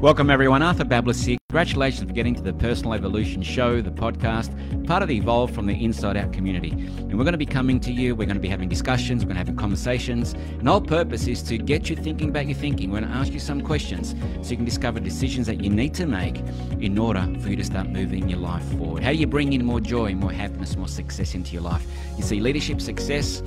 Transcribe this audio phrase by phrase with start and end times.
[0.00, 0.62] Welcome, everyone.
[0.62, 1.36] Arthur Bablis.
[1.48, 5.66] Congratulations for getting to the Personal Evolution Show, the podcast, part of the Evolve from
[5.66, 6.70] the Inside Out community.
[6.70, 8.14] And we're going to be coming to you.
[8.14, 9.24] We're going to be having discussions.
[9.24, 10.34] We're going to have conversations.
[10.60, 12.92] And our purpose is to get you thinking about your thinking.
[12.92, 15.94] We're going to ask you some questions so you can discover decisions that you need
[15.94, 16.38] to make
[16.80, 19.02] in order for you to start moving your life forward.
[19.02, 21.84] How do you bring in more joy, more happiness, more success into your life?
[22.16, 23.42] You see, leadership success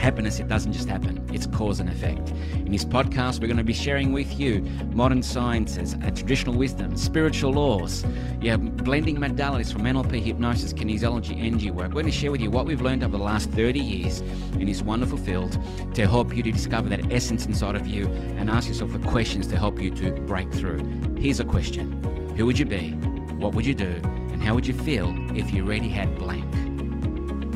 [0.00, 2.30] happiness, it doesn't just happen, it's cause and effect.
[2.54, 4.62] In this podcast, we're going to be sharing with you
[4.92, 8.04] modern sciences, uh, traditional wisdom, spiritual laws,
[8.40, 11.88] yeah, blending modalities from NLP, hypnosis, kinesiology, energy work.
[11.88, 14.20] We're going to share with you what we've learned over the last 30 years
[14.58, 15.58] in this wonderful field
[15.94, 18.06] to help you to discover that essence inside of you
[18.38, 20.78] and ask yourself the questions to help you to break through.
[21.18, 22.02] Here's a question
[22.36, 22.92] Who would you be?
[23.36, 24.00] What would you do?
[24.32, 26.50] And how would you feel if you already had blank?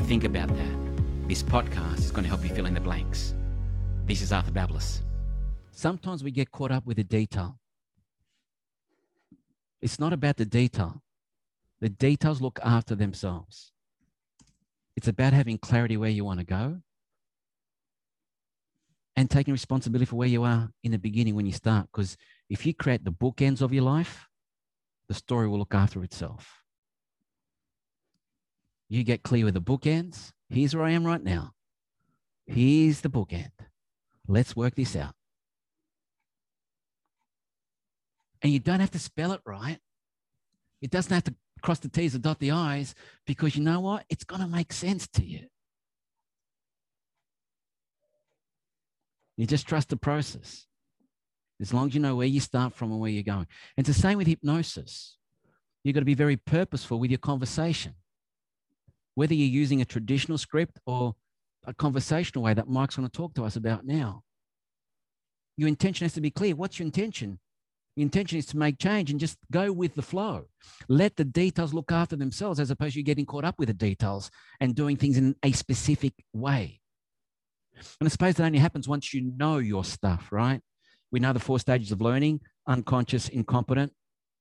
[0.07, 0.84] Think about that.
[1.27, 3.33] This podcast is going to help you fill in the blanks.
[4.05, 5.01] This is Arthur Bablis.
[5.71, 7.57] Sometimes we get caught up with the detail.
[9.81, 11.01] It's not about the detail.
[11.81, 13.71] The details look after themselves.
[14.95, 16.81] It's about having clarity where you want to go
[19.15, 21.87] and taking responsibility for where you are in the beginning when you start.
[21.91, 22.17] Because
[22.51, 24.27] if you create the bookends of your life,
[25.07, 26.61] the story will look after itself.
[28.87, 31.51] You get clear with the bookends, Here's where I am right now.
[32.47, 33.51] Here's the bookend.
[34.25, 35.13] Let's work this out.
[38.41, 39.79] And you don't have to spell it right.
[40.81, 42.95] It doesn't have to cross the T's and dot the I's
[43.27, 44.05] because you know what?
[44.09, 45.41] It's going to make sense to you.
[49.35, 50.67] You just trust the process.
[51.59, 53.47] As long as you know where you start from and where you're going.
[53.75, 55.17] And it's the same with hypnosis.
[55.83, 57.95] You've got to be very purposeful with your conversation
[59.15, 61.15] whether you're using a traditional script or
[61.65, 64.21] a conversational way that Mike's going to talk to us about now.
[65.57, 66.55] Your intention has to be clear.
[66.55, 67.39] What's your intention?
[67.95, 70.45] Your intention is to make change and just go with the flow.
[70.89, 73.73] Let the details look after themselves as opposed to you getting caught up with the
[73.73, 76.81] details and doing things in a specific way.
[77.99, 80.61] And I suppose that only happens once you know your stuff, right?
[81.11, 83.93] We know the four stages of learning unconscious, incompetent,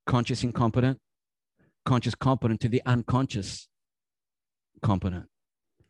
[0.06, 0.98] conscious, incompetent,
[1.84, 3.68] conscious, competent to the unconscious
[4.82, 5.26] competent.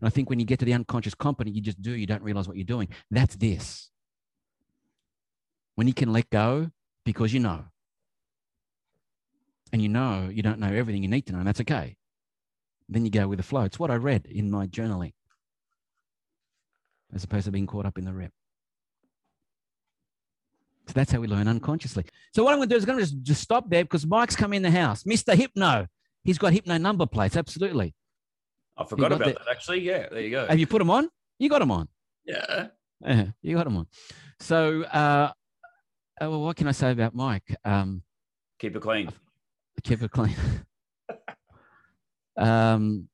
[0.01, 2.23] And I think when you get to the unconscious competent, you just do, you don't
[2.23, 2.89] realize what you're doing.
[3.11, 3.91] That's this.
[5.75, 6.71] When you can let go
[7.05, 7.65] because you know.
[9.73, 11.97] And you know you don't know everything you need to know, and that's okay.
[12.89, 13.63] Then you go with the flow.
[13.63, 15.15] It's what I read in my journaling,
[17.13, 18.31] as opposed to being caught up in the rep.
[20.87, 22.05] So that's how we learn unconsciously.
[22.35, 24.07] So what I'm going to do is I'm going to just, just stop there because
[24.07, 25.05] Mike's come in the house.
[25.05, 25.35] Mr.
[25.35, 25.87] Hypno.
[26.25, 27.37] He's got Hypno number plates.
[27.37, 27.95] Absolutely.
[28.77, 29.81] I forgot about the, that actually.
[29.81, 30.47] Yeah, there you go.
[30.47, 31.09] Have you put them on?
[31.39, 31.89] You got them on.
[32.25, 32.69] Yeah.
[33.01, 33.87] Yeah, you got them on.
[34.41, 35.31] So, uh,
[36.21, 37.57] uh, well, what can I say about Mike?
[37.65, 38.03] Um,
[38.59, 39.11] keep it clean.
[39.83, 40.37] Keep it clean.
[42.37, 43.09] um,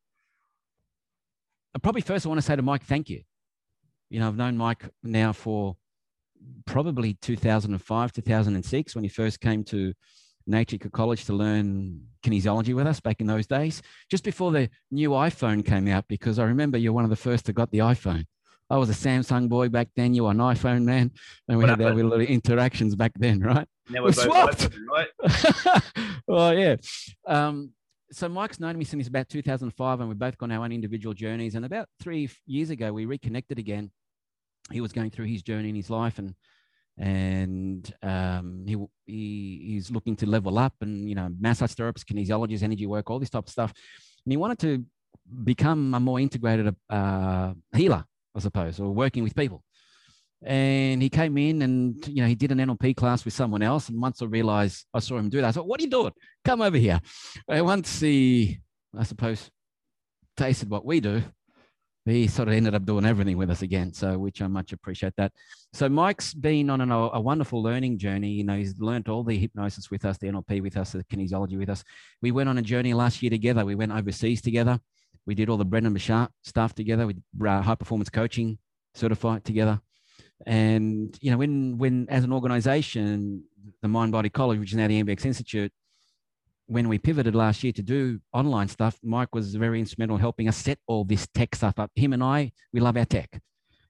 [1.82, 3.22] probably first, I want to say to Mike, thank you.
[4.10, 5.76] You know, I've known Mike now for
[6.66, 9.92] probably 2005, 2006 when he first came to
[10.50, 15.10] Nature College to learn kinesiology with us back in those days, just before the new
[15.10, 18.26] iPhone came out, because I remember you're one of the first to got the iPhone.
[18.70, 20.14] I was a Samsung boy back then.
[20.14, 21.10] You were an iPhone man,
[21.48, 23.66] and we what had our little interactions back then, right?
[23.88, 25.82] Now we're we swapped, right?
[26.26, 26.76] well, yeah.
[27.26, 27.72] Um,
[28.12, 31.56] so Mike's known me since about 2005, and we've both gone our own individual journeys.
[31.56, 33.90] And about three years ago, we reconnected again.
[34.70, 36.34] He was going through his journey in his life, and
[37.00, 42.62] and um, he, he he's looking to level up and you know massage therapist kinesiologist
[42.62, 43.72] energy work all this type of stuff.
[44.24, 44.84] And he wanted to
[45.44, 48.04] become a more integrated uh, healer
[48.36, 49.62] i suppose or working with people.
[50.42, 53.88] And he came in and you know he did an nlp class with someone else.
[53.88, 56.12] And once i realized i saw him do that i thought what are you doing?
[56.44, 57.00] Come over here.
[57.48, 58.60] And once he
[58.96, 59.50] i suppose
[60.36, 61.22] tasted what we do
[62.06, 63.92] he sort of ended up doing everything with us again.
[63.92, 65.32] So, which I much appreciate that.
[65.72, 68.30] So, Mike's been on an, a wonderful learning journey.
[68.30, 71.58] You know, he's learned all the hypnosis with us, the NLP with us, the kinesiology
[71.58, 71.84] with us.
[72.22, 73.64] We went on a journey last year together.
[73.64, 74.80] We went overseas together.
[75.26, 77.06] We did all the Brendon Burchard stuff together.
[77.06, 77.16] We
[77.46, 78.58] uh, high performance coaching
[78.94, 79.80] certified together.
[80.46, 83.44] And you know, when when as an organization,
[83.82, 85.72] the Mind Body College, which is now the MBX Institute,
[86.70, 90.46] when we pivoted last year to do online stuff, Mike was very instrumental in helping
[90.46, 91.90] us set all this tech stuff up.
[91.96, 93.40] Him and I, we love our tech.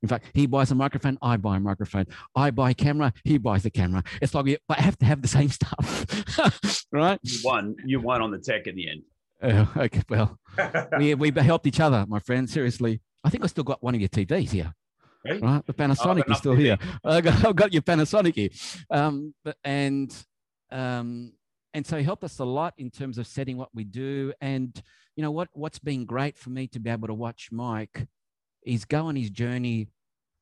[0.03, 2.07] In fact, he buys a microphone, I buy a microphone.
[2.35, 4.03] I buy a camera, he buys the camera.
[4.23, 7.19] It's like, I have to have the same stuff, right?
[7.23, 7.77] You won.
[7.85, 9.03] You won on the tech in the end.
[9.43, 10.39] Uh, okay, well,
[10.99, 12.49] we we helped each other, my friend.
[12.49, 14.73] Seriously, I think I still got one of your TVs here.
[15.23, 15.67] Right, right?
[15.67, 16.61] the Panasonic oh, is still TV.
[16.61, 16.79] here.
[17.05, 18.49] I got, I've got your Panasonic here,
[18.91, 20.11] um, but, and
[20.71, 21.33] Um,
[21.73, 24.33] and so he helped us a lot in terms of setting what we do.
[24.41, 24.81] And
[25.17, 28.07] you know what what's been great for me to be able to watch Mike
[28.65, 29.89] is go on his journey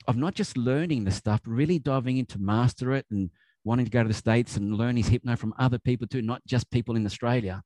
[0.06, 3.30] of not just learning the stuff, really diving into master it and
[3.64, 6.42] wanting to go to the States and learn his hypno from other people too, not
[6.46, 7.62] just people in Australia,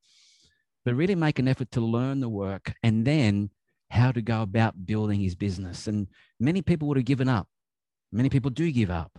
[0.84, 3.50] but really make an effort to learn the work and then
[3.90, 5.86] how to go about building his business.
[5.86, 6.08] And
[6.40, 7.46] many people would have given up.
[8.10, 9.18] Many people do give up,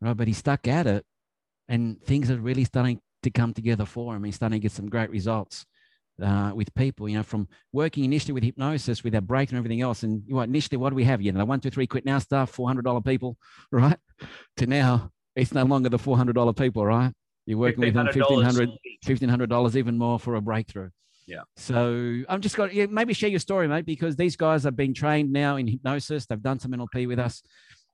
[0.00, 0.16] right?
[0.16, 1.06] But he stuck at it
[1.68, 4.24] and things are really starting to come together for him.
[4.24, 5.64] He's starting to get some great results
[6.22, 9.80] uh, with people, you know, from working initially with hypnosis, with our break and everything
[9.80, 10.02] else.
[10.02, 11.22] And you know, initially, what do we have?
[11.22, 13.36] You know, the one, two, three quit now stuff, $400 people,
[13.70, 13.98] right?
[14.58, 17.12] To now, it's no longer the $400 people, right?
[17.46, 20.90] You're working with them $1,500, $1,500, even more for a breakthrough.
[21.26, 21.42] Yeah.
[21.56, 24.94] So I'm just got yeah, maybe share your story, mate, because these guys have been
[24.94, 26.26] trained now in hypnosis.
[26.26, 27.42] They've done some NLP with us,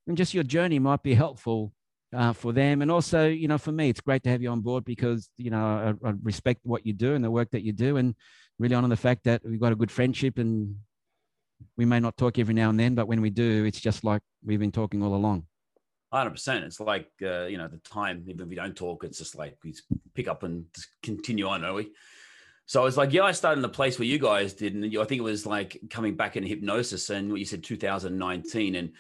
[0.07, 1.73] and just your journey might be helpful
[2.15, 2.83] uh, for them.
[2.83, 5.51] And also, you know, for me, it's great to have you on board because, you
[5.51, 8.15] know, I, I, respect what you do and the work that you do and
[8.59, 10.77] really honor the fact that we've got a good friendship and
[11.77, 14.23] we may not talk every now and then, but when we do, it's just like
[14.45, 15.45] we've been talking all along.
[16.13, 16.63] 100%.
[16.63, 19.59] It's like, uh, you know, the time, even if we don't talk, it's just like
[19.63, 19.75] we
[20.15, 20.65] pick up and
[21.03, 21.91] continue on, are we?
[22.67, 24.75] So I was like, yeah, I started in the place where you guys did.
[24.75, 28.75] And I think it was like coming back in hypnosis and what you said 2019.
[28.75, 28.93] And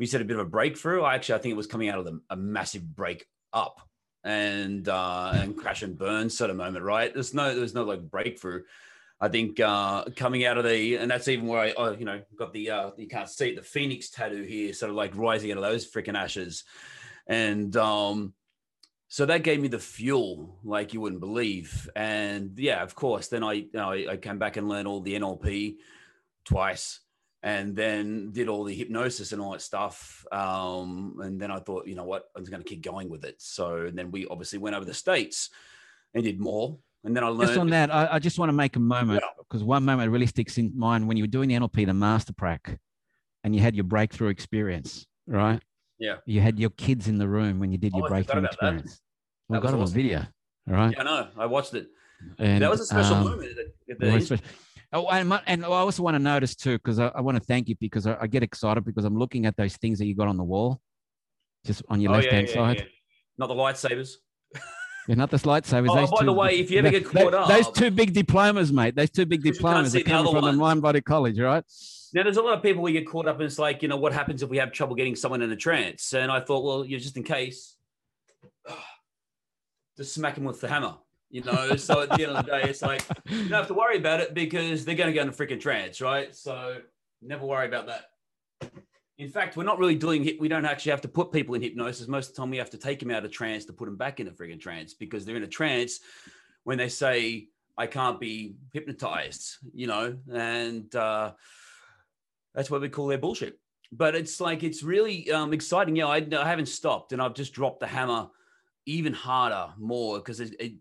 [0.00, 1.02] we said a bit of a breakthrough.
[1.02, 3.80] I actually, I think it was coming out of the, a massive break up
[4.24, 7.12] and uh, and crash and burn sort of moment, right?
[7.12, 8.62] There's no there's no like breakthrough.
[9.20, 12.54] I think uh, coming out of the and that's even where I, you know got
[12.54, 15.62] the uh, you can't see the phoenix tattoo here, sort of like rising out of
[15.62, 16.64] those freaking ashes,
[17.26, 18.32] and um,
[19.08, 21.90] so that gave me the fuel like you wouldn't believe.
[21.94, 25.00] And yeah, of course, then I you know, I, I came back and learned all
[25.00, 25.76] the NLP
[26.46, 27.00] twice
[27.42, 30.24] and then did all the hypnosis and all that stuff.
[30.30, 33.24] Um, and then I thought, you know what, I'm just going to keep going with
[33.24, 33.36] it.
[33.38, 35.50] So then we obviously went over the states
[36.14, 36.78] and did more.
[37.02, 37.48] And then I learned.
[37.48, 39.68] Just on that, I, I just want to make a moment because yeah.
[39.68, 42.78] one moment really sticks in mind when you were doing the NLP, the master prac,
[43.42, 45.60] and you had your breakthrough experience, right?
[45.98, 46.16] Yeah.
[46.26, 49.00] You had your kids in the room when you did your oh, breakthrough experience.
[49.48, 49.56] That.
[49.56, 49.80] We got awesome.
[49.80, 50.26] on video,
[50.66, 50.92] right?
[50.92, 51.28] Yeah, I know.
[51.38, 51.88] I watched it.
[52.38, 53.58] And, that was a special um, moment.
[54.92, 57.68] Oh, and, and I also want to notice too, because I, I, want to thank
[57.68, 60.26] you because I, I, get excited because I'm looking at those things that you got
[60.26, 60.80] on the wall,
[61.64, 62.76] just on your oh, left hand yeah, side.
[62.78, 62.84] Yeah.
[63.38, 64.14] Not the lightsabers.
[65.06, 65.88] Yeah, not the lightsabers.
[65.90, 68.72] Oh, by two, the way, if you ever get caught up, those two big diplomas,
[68.72, 68.96] mate.
[68.96, 70.54] Those two big diplomas are coming from one.
[70.54, 71.64] the Mind Body College, right?
[72.12, 73.46] Now, there's a lot of people we get caught up in.
[73.46, 76.12] It's like, you know, what happens if we have trouble getting someone in a trance?
[76.12, 77.76] And I thought, well, you know, just in case,
[79.96, 80.96] just smack him with the hammer
[81.30, 81.76] you know.
[81.76, 84.20] so at the end of the day, it's like you don't have to worry about
[84.20, 86.34] it because they're going to go into freaking trance, right?
[86.34, 86.78] So
[87.22, 88.72] never worry about that.
[89.18, 90.40] In fact, we're not really doing it.
[90.40, 92.08] We don't actually have to put people in hypnosis.
[92.08, 93.96] Most of the time, we have to take them out of trance to put them
[93.96, 96.00] back in a freaking trance because they're in a trance
[96.64, 101.32] when they say, "I can't be hypnotized," you know, and uh,
[102.54, 103.58] that's what we call their bullshit.
[103.92, 105.96] But it's like it's really um, exciting.
[105.96, 108.28] Yeah, I, I haven't stopped, and I've just dropped the hammer
[108.86, 110.72] even harder, more because it, it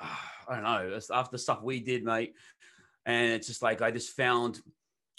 [0.48, 2.34] I don't know, after the stuff we did, mate.
[3.06, 4.60] And it's just like I just found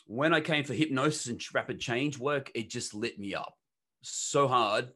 [0.05, 3.55] when I came for hypnosis and rapid change work, it just lit me up
[4.01, 4.89] so hard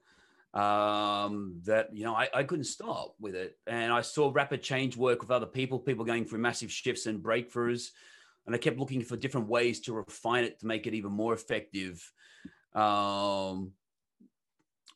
[0.54, 3.58] um, that you know I, I couldn't stop with it.
[3.68, 7.24] And I saw rapid change work with other people, people going through massive shifts and
[7.24, 7.92] breakthroughs,
[8.46, 11.34] and I kept looking for different ways to refine it to make it even more
[11.34, 12.12] effective.
[12.74, 13.72] Um,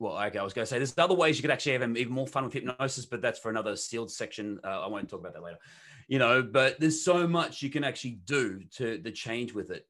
[0.02, 2.12] well, okay, I was going to say there's other ways you could actually have even
[2.12, 4.60] more fun with hypnosis, but that's for another sealed section.
[4.64, 5.60] Uh, I won't talk about that later.
[6.08, 9.86] You know, but there's so much you can actually do to the change with it.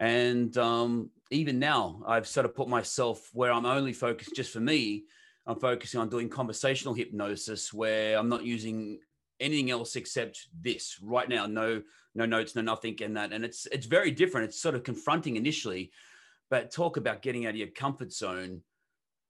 [0.00, 4.60] And um, even now, I've sort of put myself where I'm only focused just for
[4.60, 5.04] me.
[5.46, 8.98] I'm focusing on doing conversational hypnosis where I'm not using
[9.40, 11.44] anything else except this right now.
[11.44, 11.82] No,
[12.14, 13.34] no notes, no nothing, and that.
[13.34, 14.48] And it's it's very different.
[14.48, 15.92] It's sort of confronting initially,
[16.48, 18.62] but talk about getting out of your comfort zone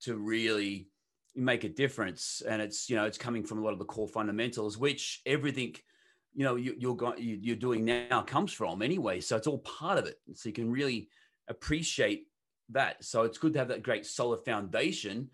[0.02, 0.88] to really
[1.34, 2.42] make a difference.
[2.46, 5.74] And it's, you know, it's coming from a lot of the core fundamentals, which everything,
[6.34, 9.20] you know, you, you're, going, you're doing now comes from anyway.
[9.20, 10.16] So it's all part of it.
[10.34, 11.08] So you can really
[11.48, 12.26] appreciate
[12.70, 13.04] that.
[13.04, 15.30] So it's good to have that great solid foundation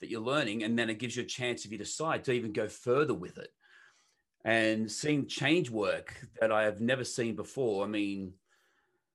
[0.00, 0.62] that you're learning.
[0.64, 3.38] And then it gives you a chance if you decide to even go further with
[3.38, 3.50] it.
[4.44, 7.84] And seeing change work that I have never seen before.
[7.84, 8.34] I mean,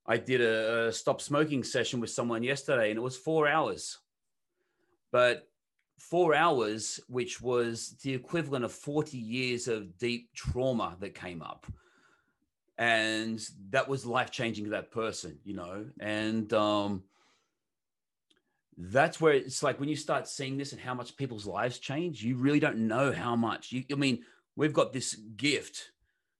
[0.06, 4.00] I did a, a stop smoking session with someone yesterday and it was four hours
[5.14, 5.48] but
[6.00, 11.68] four hours, which was the equivalent of 40 years of deep trauma that came up.
[12.80, 13.40] And
[13.70, 15.86] that was life changing to that person, you know.
[16.00, 17.04] And um,
[18.76, 22.24] that's where it's like when you start seeing this and how much people's lives change,
[22.24, 23.72] you really don't know how much.
[23.72, 24.24] You, I mean,
[24.56, 25.92] we've got this gift,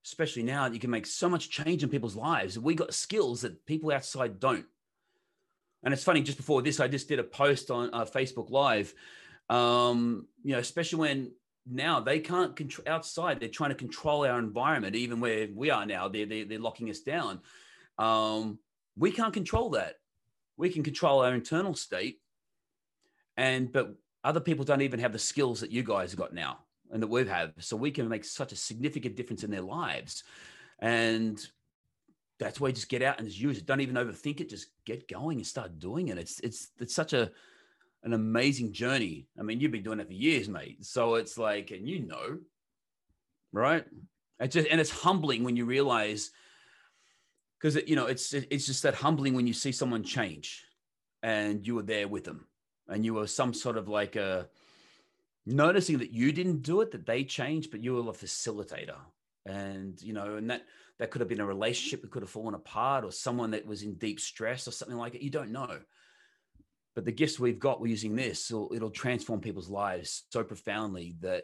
[0.04, 2.58] especially now, that you can make so much change in people's lives.
[2.58, 4.66] We got skills that people outside don't.
[5.84, 8.94] And it's funny, just before this, I just did a post on uh, Facebook Live.
[9.50, 11.32] Um, you know, especially when
[11.70, 15.86] now they can't control outside, they're trying to control our environment, even where we are
[15.86, 17.42] now, they're, they're, they're locking us down.
[17.98, 18.60] Um,
[18.98, 19.96] we can't control that.
[20.58, 22.20] We can control our internal state
[23.38, 26.60] and but other people don't even have the skills that you guys have got now
[26.92, 30.24] and that we have so we can make such a significant difference in their lives
[30.80, 31.48] and
[32.44, 33.66] that's why you just get out and just use it.
[33.66, 34.50] Don't even overthink it.
[34.50, 36.18] Just get going and start doing it.
[36.18, 37.32] It's it's it's such a
[38.04, 39.28] an amazing journey.
[39.40, 40.86] I mean you've been doing it for years mate.
[40.86, 42.40] So it's like and you know
[43.52, 43.86] right?
[44.40, 46.32] It's just and it's humbling when you realize
[47.60, 50.66] because you know it's it's just that humbling when you see someone change
[51.22, 52.48] and you were there with them
[52.90, 54.50] and you were some sort of like a
[55.46, 58.98] noticing that you didn't do it, that they changed, but you were a facilitator.
[59.46, 60.64] And, you know, and that,
[61.00, 63.84] that could have been a relationship that could have fallen apart or someone that was
[63.84, 65.22] in deep stress or something like it.
[65.22, 65.80] You don't know.
[66.96, 71.16] But the gifts we've got, we're using this, it'll, it'll transform people's lives so profoundly
[71.22, 71.44] that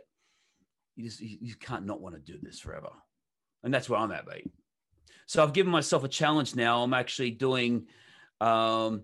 [0.96, 2.90] you just, you, you can't not want to do this forever.
[3.64, 4.50] And that's where I'm at, mate.
[5.26, 6.84] So I've given myself a challenge now.
[6.84, 7.88] I'm actually doing
[8.42, 9.04] um,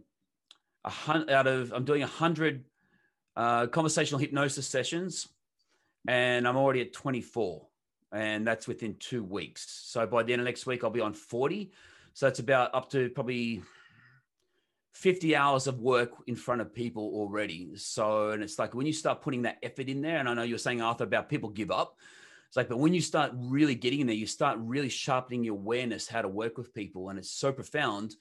[0.84, 2.66] a hundred out of I'm doing a hundred
[3.36, 5.28] uh, conversational hypnosis sessions,
[6.08, 7.68] and I'm already at 24,
[8.12, 9.84] and that's within two weeks.
[9.86, 11.72] So by the end of next week, I'll be on 40.
[12.14, 13.62] So it's about up to probably
[14.94, 17.76] 50 hours of work in front of people already.
[17.76, 20.44] So, and it's like when you start putting that effort in there, and I know
[20.44, 21.98] you're saying, Arthur, about people give up.
[22.48, 25.56] It's like, but when you start really getting in there, you start really sharpening your
[25.56, 27.10] awareness how to work with people.
[27.10, 28.16] And it's so profound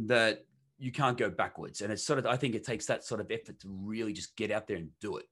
[0.00, 0.44] that
[0.78, 1.80] you can't go backwards.
[1.80, 4.36] And it's sort of, I think it takes that sort of effort to really just
[4.36, 5.26] get out there and do it.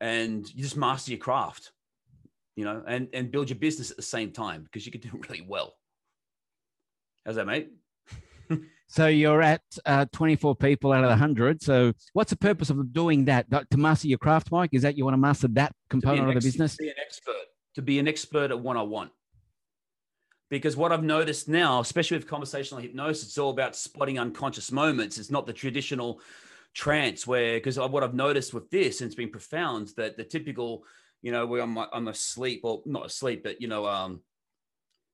[0.00, 1.70] And you just master your craft,
[2.56, 5.10] you know, and, and build your business at the same time because you can do
[5.28, 5.74] really well.
[7.24, 7.70] How's that, mate?
[8.88, 11.62] so you're at uh, 24 people out of the 100.
[11.62, 13.46] So what's the purpose of doing that?
[13.70, 14.70] To master your craft, Mike?
[14.72, 16.76] Is that you want to master that component of the business?
[16.76, 17.34] To be an expert.
[17.76, 19.10] To be an expert at one on one
[20.50, 25.16] because what I've noticed now, especially with conversational hypnosis, it's all about spotting unconscious moments.
[25.16, 26.20] It's not the traditional
[26.74, 30.84] trance where, because what I've noticed with this, and it's been profound, that the typical,
[31.22, 34.20] you know, where I'm, I'm asleep or not asleep, but, you know, um,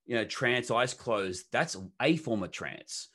[0.07, 3.09] you know, trance, eyes closed, that's a form of trance.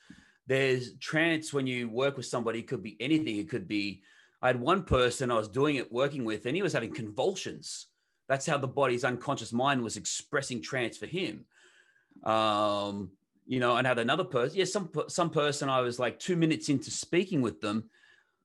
[0.46, 3.36] There's trance when you work with somebody, it could be anything.
[3.36, 4.02] It could be,
[4.42, 7.86] I had one person I was doing it, working with, and he was having convulsions.
[8.28, 11.46] That's how the body's unconscious mind was expressing trance for him
[12.24, 13.10] um,
[13.46, 14.58] you know, and had another person.
[14.58, 17.90] Yeah, some some person I was like two minutes into speaking with them,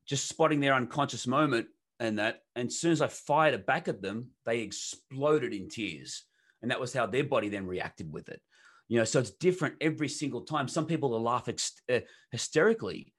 [0.06, 1.68] just spotting their unconscious moment
[2.00, 2.42] and that.
[2.56, 6.24] And as soon as I fired it back at them, they exploded in tears,
[6.62, 8.42] and that was how their body then reacted with it.
[8.88, 10.68] You know, so it's different every single time.
[10.68, 12.00] Some people will laugh ex- uh,
[12.32, 13.13] hysterically,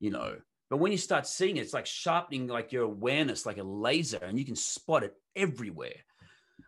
[0.00, 0.36] you know,
[0.72, 4.16] but when you start seeing it, it's like sharpening like your awareness like a laser,
[4.22, 5.96] and you can spot it everywhere.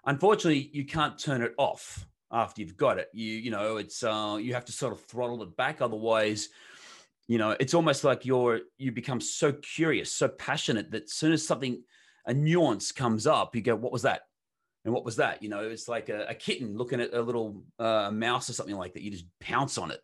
[0.04, 3.09] Unfortunately, you can't turn it off after you've got it.
[3.14, 6.50] You you know it's uh, you have to sort of throttle it back, otherwise,
[7.26, 11.33] you know it's almost like you're you become so curious, so passionate that as soon
[11.33, 11.83] as something
[12.26, 14.23] a nuance comes up, you go, "What was that?"
[14.85, 15.43] And what was that?
[15.43, 18.76] You know, it's like a, a kitten looking at a little uh, mouse or something
[18.76, 19.02] like that.
[19.02, 20.00] You just pounce on it.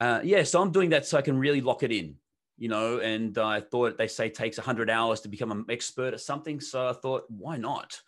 [0.00, 2.16] Uh, yeah, so I'm doing that so I can really lock it in
[2.62, 6.20] you know, and I thought they say takes 100 hours to become an expert at
[6.20, 6.60] something.
[6.60, 8.00] So I thought, why not?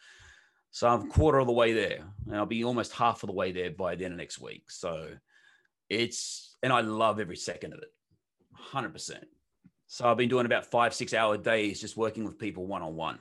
[0.70, 3.50] So I'm quarter of the way there, and I'll be almost half of the way
[3.50, 4.70] there by the end of next week.
[4.70, 5.08] So
[5.88, 7.88] it's and I love every second of it,
[8.54, 9.24] hundred percent.
[9.86, 12.96] So I've been doing about five, six hour days just working with people one on
[12.96, 13.18] one.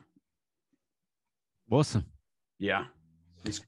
[1.69, 2.05] Awesome.
[2.59, 2.85] Yeah.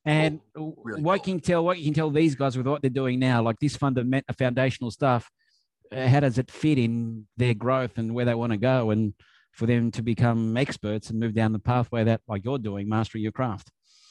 [0.06, 0.76] and cool.
[0.84, 1.34] really what cool.
[1.34, 3.76] can tell what you can tell these guys with what they're doing now, like this
[3.76, 5.30] fundamental foundational stuff,
[5.92, 9.14] uh, how does it fit in their growth and where they want to go and
[9.52, 13.24] for them to become experts and move down the pathway that like you're doing, mastering
[13.24, 13.70] your craft?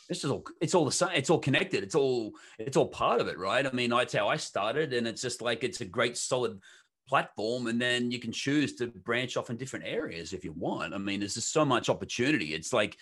[0.08, 3.20] this is all it's all the same it's all connected it's all it's all part
[3.20, 5.84] of it right i mean that's how i started and it's just like it's a
[5.84, 6.58] great solid
[7.06, 10.94] platform and then you can choose to branch off in different areas if you want.
[10.94, 12.54] I mean there's just so much opportunity.
[12.54, 12.96] It's like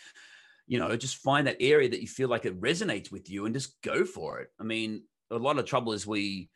[0.66, 3.54] you know just find that area that you feel like it resonates with you and
[3.54, 4.48] just go for it.
[4.60, 6.50] I mean a lot of trouble is we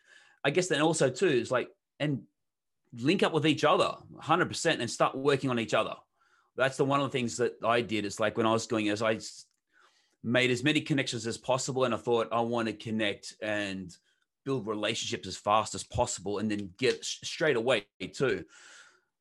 [0.45, 2.23] i guess then also too is like and
[2.99, 5.95] link up with each other 100% and start working on each other.
[6.57, 8.05] That's the one of the things that i did.
[8.05, 9.19] Is like when i was doing as i
[10.27, 11.85] made as many connections as possible.
[11.85, 13.97] And I thought I want to connect and
[14.47, 17.85] build relationships as fast as possible and then get straight away
[18.15, 18.45] too.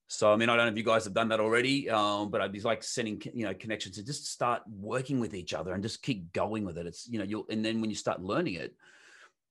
[0.08, 2.40] So I mean, I don't know if you guys have done that already, um, but
[2.40, 5.84] I'd be like sending you know connections to just start working with each other and
[5.84, 6.86] just keep going with it.
[6.86, 8.74] It's you know you'll and then when you start learning it,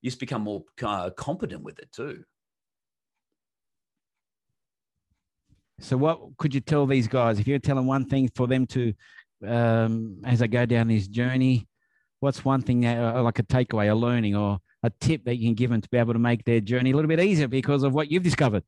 [0.00, 2.24] you just become more uh, competent with it too.
[5.80, 8.94] So, what could you tell these guys if you're telling one thing for them to,
[9.44, 11.66] um, as they go down this journey?
[12.20, 15.48] What's one thing that, uh, like a takeaway, a learning, or a tip that you
[15.48, 17.82] can give them to be able to make their journey a little bit easier because
[17.82, 18.62] of what you've discovered?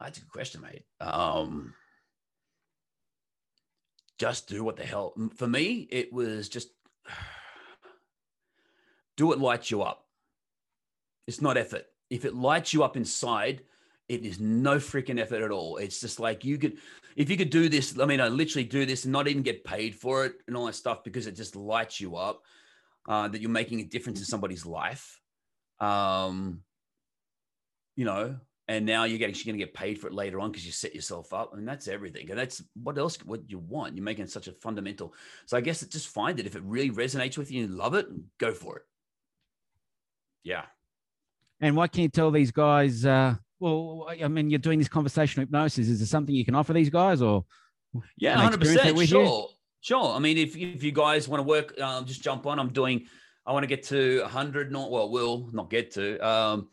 [0.00, 0.84] That's a good question, mate.
[0.98, 1.74] Um,
[4.18, 5.12] just do what the hell.
[5.36, 6.70] For me, it was just
[9.18, 10.06] do what lights you up.
[11.26, 11.84] It's not effort.
[12.08, 13.60] If it lights you up inside,
[14.08, 15.76] it is no freaking effort at all.
[15.76, 16.78] It's just like you could,
[17.14, 19.64] if you could do this, I mean, I literally do this and not even get
[19.64, 22.42] paid for it and all that stuff because it just lights you up,
[23.08, 25.20] uh, that you're making a difference in somebody's life.
[25.78, 26.62] Um,
[27.96, 28.36] you know,
[28.68, 30.72] and now you're getting, you're going to get paid for it later on because you
[30.72, 32.30] set yourself up, and that's everything.
[32.30, 33.16] And that's what else?
[33.24, 33.96] What you want?
[33.96, 35.12] You're making such a fundamental.
[35.46, 37.76] So I guess it just find it if it really resonates with you and you
[37.76, 38.06] love it,
[38.38, 38.82] go for it.
[40.44, 40.66] Yeah.
[41.60, 43.04] And what can you tell these guys?
[43.04, 45.88] Uh, well, I mean, you're doing this conversational hypnosis.
[45.88, 47.44] Is there something you can offer these guys, or
[48.16, 49.46] yeah, hundred percent, sure, you?
[49.80, 50.14] Sure.
[50.14, 52.58] I mean, if if you guys want to work, um, just jump on.
[52.58, 53.06] I'm doing.
[53.46, 54.70] I want to get to 100.
[54.70, 56.18] Not well, will not get to.
[56.26, 56.68] Um,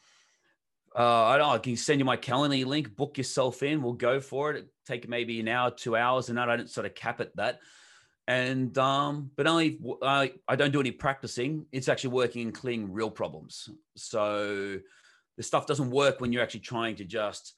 [0.97, 1.53] uh, I don't know.
[1.53, 2.95] I can send you my calendar link.
[2.95, 3.81] Book yourself in.
[3.81, 4.67] We'll go for it.
[4.85, 7.59] Take maybe an hour, two hours, and I don't sort of cap at that
[8.27, 11.65] and um, but only I, I don't do any practicing.
[11.71, 13.69] It's actually working and clearing real problems.
[13.95, 14.79] So
[15.37, 17.53] the stuff doesn't work when you're actually trying to just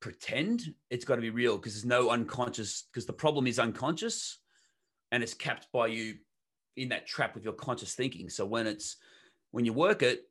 [0.00, 0.62] pretend.
[0.90, 4.38] It's got to be real because there's no unconscious because the problem is unconscious,
[5.12, 6.16] and it's capped by you
[6.76, 8.28] in that trap with your conscious thinking.
[8.28, 8.96] So when it's
[9.50, 10.22] when you work it,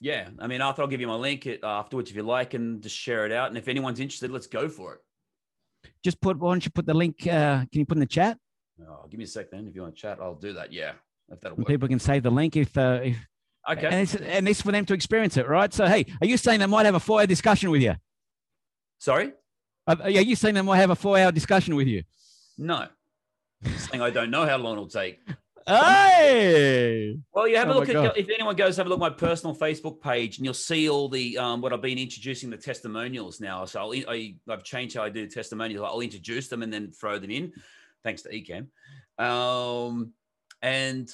[0.00, 0.28] yeah.
[0.38, 3.26] I mean, Arthur, I'll give you my link afterwards if you like, and just share
[3.26, 3.48] it out.
[3.48, 5.00] And if anyone's interested, let's go for it.
[6.04, 6.38] Just put.
[6.38, 7.26] Why don't you put the link?
[7.26, 8.38] Uh, can you put in the chat?
[8.86, 9.66] Oh, give me a sec then.
[9.66, 10.72] If you want to chat, I'll do that.
[10.72, 10.92] Yeah.
[11.30, 11.66] If that'll work.
[11.66, 13.16] People can save the link if, uh, if
[13.68, 13.86] okay.
[13.86, 15.72] And it's, and this for them to experience it, right?
[15.72, 17.94] So, hey, are you saying they might have a four hour discussion with you?
[18.98, 19.32] Sorry?
[19.86, 22.02] Are, you saying they might have a four hour discussion with you?
[22.58, 22.88] No.
[23.62, 25.20] Saying I don't know how long it'll take.
[25.66, 27.18] Hey.
[27.32, 29.10] Well, you have oh a look at if anyone goes have a look at my
[29.10, 33.38] personal Facebook page, and you'll see all the um, what I've been introducing the testimonials
[33.40, 33.66] now.
[33.66, 35.86] So I'll, I, have changed how I do testimonials.
[35.86, 37.52] I'll introduce them and then throw them in
[38.02, 38.68] thanks to Ecamm.
[39.22, 40.12] Um,
[40.62, 41.12] and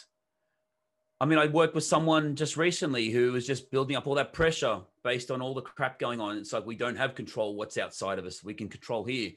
[1.21, 4.33] I mean, I worked with someone just recently who was just building up all that
[4.33, 6.39] pressure based on all the crap going on.
[6.39, 8.45] It's like we don't have control what's outside of us.
[8.45, 9.33] We can control here.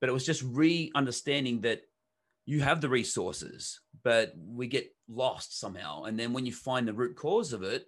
[0.00, 1.82] But it was just re understanding that
[2.50, 6.02] you have the resources, but we get lost somehow.
[6.02, 7.84] And then when you find the root cause of it,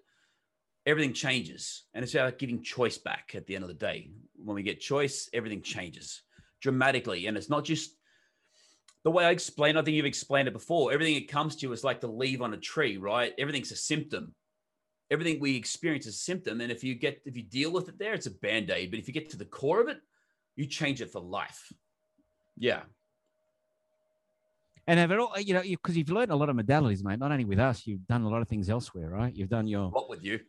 [0.86, 1.82] everything changes.
[1.92, 4.12] And it's about getting choice back at the end of the day.
[4.36, 6.22] When we get choice, everything changes
[6.60, 7.26] dramatically.
[7.26, 7.90] And it's not just
[9.02, 10.92] the way I explain, I think you've explained it before.
[10.92, 13.32] Everything it comes to is like the leaf on a tree, right?
[13.38, 14.32] Everything's a symptom.
[15.10, 16.60] Everything we experience is a symptom.
[16.60, 18.92] And if you get if you deal with it there, it's a band-aid.
[18.92, 19.98] But if you get to the core of it,
[20.54, 21.72] you change it for life.
[22.56, 22.82] Yeah.
[24.86, 27.20] And have it all, you know, because you, have learned a lot of modalities, mate.
[27.20, 29.34] Not only with us, you've done a lot of things elsewhere, right?
[29.34, 30.40] You've done your what with you?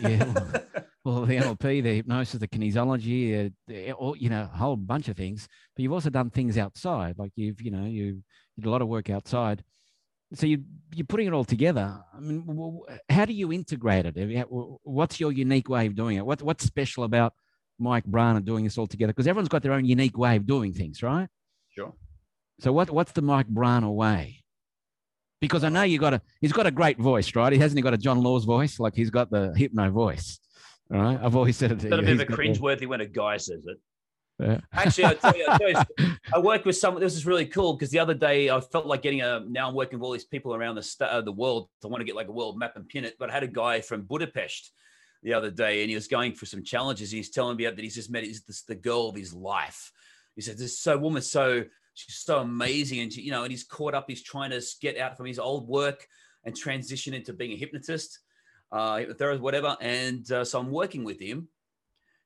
[0.00, 0.24] yeah.
[0.24, 0.62] Well,
[1.04, 5.08] well, the NLP, the hypnosis, the kinesiology, uh, the, all, you know, a whole bunch
[5.08, 5.46] of things.
[5.74, 8.24] But you've also done things outside, like you've, you know, you
[8.58, 9.62] did a lot of work outside.
[10.34, 12.02] So you you're putting it all together.
[12.12, 14.48] I mean, how do you integrate it?
[14.82, 16.26] What's your unique way of doing it?
[16.26, 17.34] What what's special about
[17.78, 19.12] Mike Brana doing this all together?
[19.12, 21.28] Because everyone's got their own unique way of doing things, right?
[21.68, 21.94] Sure.
[22.60, 24.42] So what what's the Mike Brana way?
[25.40, 27.52] Because I know you got a he's got a great voice, right?
[27.52, 30.40] He hasn't he got a John Laws voice, like he's got the hypno voice.
[30.92, 31.18] All right.
[31.20, 31.74] I've always said it.
[31.76, 33.78] It's a bit of a cringeworthy when a guy says it.
[34.38, 34.60] Yeah.
[34.72, 37.02] Actually, I tell you, I, tell you, I work with someone.
[37.02, 39.40] This is really cool because the other day I felt like getting a.
[39.46, 41.68] Now I'm working with all these people around the st- uh, the world.
[41.84, 43.16] I want to get like a world map and pin it.
[43.18, 44.72] But I had a guy from Budapest
[45.22, 47.10] the other day, and he was going for some challenges.
[47.10, 49.90] He's telling me that he's just met his, this, the girl of his life.
[50.34, 51.64] He said, "This so woman, so
[51.96, 54.04] she's so amazing," and she, you know, and he's caught up.
[54.08, 56.06] He's trying to get out from his old work
[56.44, 58.20] and transition into being a hypnotist
[58.72, 59.76] uh, hypnotherapist, whatever.
[59.80, 61.48] And uh, so I'm working with him,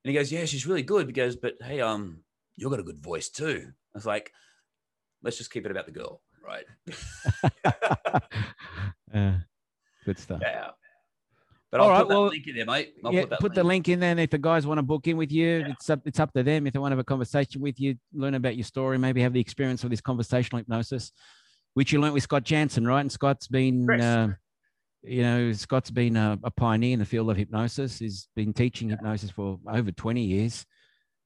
[0.05, 2.23] and he goes, "Yeah, she's really good." He goes, "But hey, um,
[2.57, 4.33] you've got a good voice too." I was like,
[5.23, 6.67] "Let's just keep it about the girl, right?"
[9.15, 9.39] uh,
[10.05, 10.41] good stuff.
[10.43, 10.71] Yeah.
[11.71, 12.95] But I'll All right, put that well, link in there, mate.
[13.05, 14.11] I'll yeah, put, put the link in there.
[14.11, 15.69] And if the guys want to book in with you, yeah.
[15.69, 16.67] it's up it's up to them.
[16.67, 19.33] If they want to have a conversation with you, learn about your story, maybe have
[19.33, 21.13] the experience of this conversational hypnosis,
[21.75, 23.01] which you learned with Scott Jansen, right?
[23.01, 24.35] And Scott's been uh,
[25.03, 28.01] you know, Scott's been a, a, pioneer in the field of hypnosis.
[28.01, 30.67] He's been teaching hypnosis for over 20 years.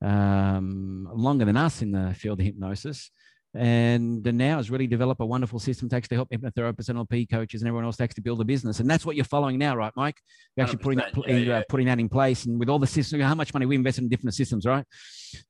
[0.04, 3.10] um, longer than us in the field of hypnosis.
[3.54, 7.62] And now has really developed a wonderful system to actually help hypnotherapists, and NLP coaches,
[7.62, 8.80] and everyone else to actually build a business.
[8.80, 10.16] And that's what you're following now, right, Mike?
[10.56, 11.58] You're actually putting that, yeah, yeah.
[11.58, 13.98] Uh, putting that in place, and with all the systems, how much money we invest
[13.98, 14.84] in different systems, right?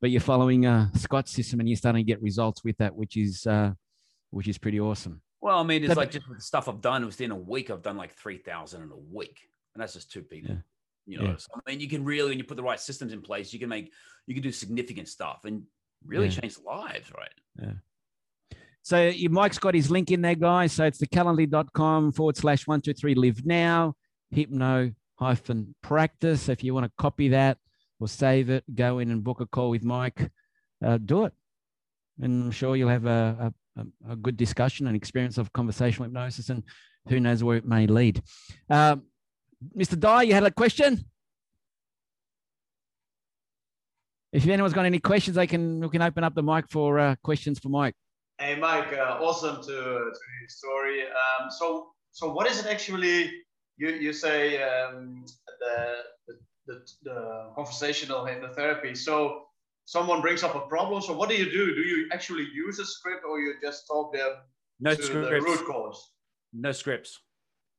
[0.00, 3.16] But you're following uh, Scott's system, and you're starting to get results with that, which
[3.16, 3.72] is uh,
[4.30, 5.22] which is pretty awesome.
[5.40, 7.98] Well, I mean, it's like just the stuff I've done within a week, I've done
[7.98, 9.38] like 3,000 in a week.
[9.74, 10.54] And that's just two people.
[10.54, 10.60] Yeah.
[11.04, 11.36] You know, Yeah.
[11.36, 13.58] so, I mean, you can really, when you put the right systems in place, you
[13.58, 13.92] can make,
[14.26, 15.64] you can do significant stuff and
[16.02, 16.40] really Yeah.
[16.40, 17.74] change lives, right?
[18.84, 20.72] So Mike's got his link in there, guys.
[20.74, 23.94] So it's the calendly.com forward slash one, two, three, live now,
[24.30, 26.50] hypno hyphen practice.
[26.50, 27.56] If you want to copy that
[27.98, 30.30] or save it, go in and book a call with Mike,
[30.84, 31.32] uh, do it.
[32.20, 36.50] And I'm sure you'll have a, a, a- good discussion and experience of conversational hypnosis,
[36.50, 36.62] and
[37.08, 38.22] who knows where it may lead.
[38.68, 39.04] Um,
[39.74, 39.98] Mr.
[39.98, 41.06] Dye, you had a question?
[44.30, 47.14] If anyone's got any questions, they can we can open up the mic for uh,
[47.22, 47.94] questions for Mike.
[48.38, 51.02] Hey Mike, uh, awesome to to hear your story.
[51.02, 53.30] Um, so so what is it actually?
[53.76, 55.24] You you say um,
[55.60, 56.34] the, the
[56.66, 58.96] the the conversational hypnotherapy.
[58.96, 59.42] So
[59.84, 61.00] someone brings up a problem.
[61.00, 61.74] So what do you do?
[61.74, 64.32] Do you actually use a script, or you just talk them
[64.80, 65.46] No to the scripts.
[65.46, 66.10] root cause?
[66.52, 67.20] No scripts.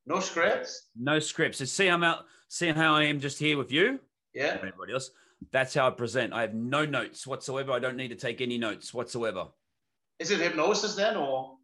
[0.05, 0.89] No scripts.
[0.95, 1.59] No scripts.
[1.59, 3.99] And see, I'm out, see how I am just here with you
[4.33, 4.55] Yeah.
[4.55, 5.09] everybody else.
[5.51, 6.31] That's how I present.
[6.31, 7.71] I have no notes whatsoever.
[7.73, 9.47] I don't need to take any notes whatsoever.
[10.19, 11.57] Is it hypnosis then, or?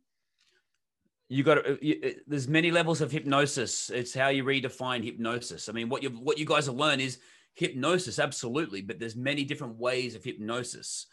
[1.31, 3.89] You got to you, there's many levels of hypnosis.
[3.89, 5.69] It's how you redefine hypnosis.
[5.69, 7.19] I mean what you what you guys have learned is
[7.53, 11.05] hypnosis absolutely but there's many different ways of hypnosis.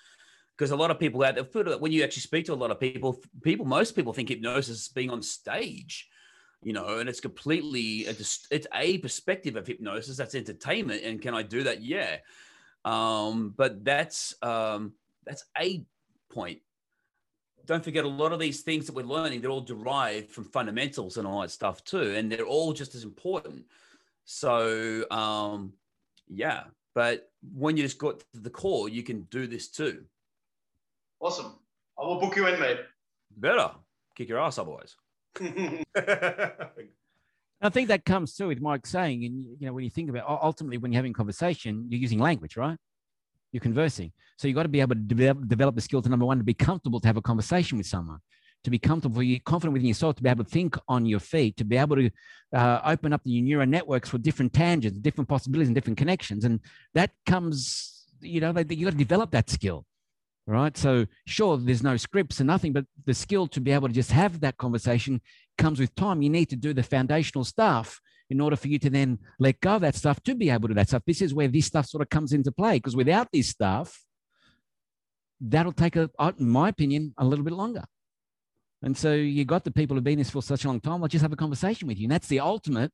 [0.57, 2.81] Because a lot of people out there when you actually speak to a lot of
[2.81, 6.09] people people most people think hypnosis is being on stage
[6.65, 11.43] you know and it's completely it's a perspective of hypnosis that's entertainment and can i
[11.45, 11.81] do that?
[11.81, 12.17] Yeah.
[12.85, 15.85] Um but that's um that's a
[16.29, 16.59] point
[17.69, 21.17] don't forget a lot of these things that we're learning they're all derived from fundamentals
[21.19, 23.65] and all that stuff too and they're all just as important
[24.25, 25.73] so um
[26.27, 30.05] yeah but when you just got to the core you can do this too
[31.21, 31.55] awesome?
[31.99, 32.81] I will book you in, mate.
[33.37, 33.71] better
[34.17, 34.97] kick your ass otherwise
[37.61, 40.29] I think that comes through with Mike saying, and you know, when you think about
[40.29, 42.79] ultimately when you're having conversation, you're using language, right?
[43.53, 44.13] You're conversing.
[44.37, 46.45] So you've got to be able to develop, develop the skill to number one, to
[46.45, 48.19] be comfortable to have a conversation with someone,
[48.65, 51.57] to be comfortable, you're confident within yourself, to be able to think on your feet,
[51.57, 52.11] to be able to
[52.55, 56.45] uh, open up your neural networks for different tangents, different possibilities, and different connections.
[56.45, 56.61] And
[56.95, 59.85] that comes, you know, like, you got to develop that skill.
[60.47, 60.75] Right.
[60.79, 64.13] So, sure, there's no scripts and nothing, but the skill to be able to just
[64.13, 65.21] have that conversation
[65.59, 66.23] comes with time.
[66.23, 69.77] You need to do the foundational stuff in order for you to then let go
[69.77, 71.03] of that stuff to be able to do that stuff.
[71.07, 74.05] This is where this stuff sort of comes into play because without this stuff,
[75.41, 77.85] that'll take, a, uh, in my opinion, a little bit longer.
[78.83, 81.03] And so you got the people who've been this for such a long time.
[81.03, 82.93] I'll just have a conversation with you, and that's the ultimate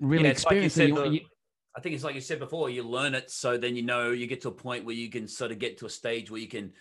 [0.00, 0.96] really Yeah, it's like you experience.
[0.98, 1.26] said, you- the-
[1.76, 3.30] I think it's like you said before, you learn it.
[3.30, 5.78] So then you know you get to a point where you can sort of get
[5.78, 6.72] to a stage where you can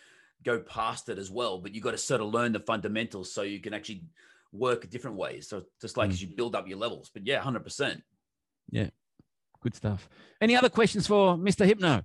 [0.43, 1.57] go past it as well.
[1.59, 4.03] But you got to sort of learn the fundamentals so you can actually
[4.57, 5.47] work different ways.
[5.47, 6.13] So just like Mm.
[6.13, 7.09] as you build up your levels.
[7.13, 8.03] But yeah, 100%.
[8.69, 8.89] Yeah,
[9.61, 10.09] good stuff.
[10.41, 11.65] Any other questions for Mr.
[11.65, 12.03] Hypno?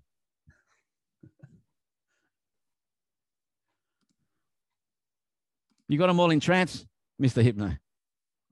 [5.88, 6.86] You got them all in trance,
[7.20, 7.42] Mr.
[7.42, 7.76] Hypno.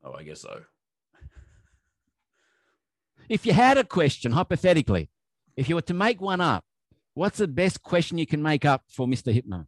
[0.03, 0.63] Oh, I guess so.
[3.29, 5.11] If you had a question, hypothetically,
[5.57, 6.65] if you were to make one up,
[7.15, 9.33] what's the best question you can make up for Mr.
[9.33, 9.67] Hypno?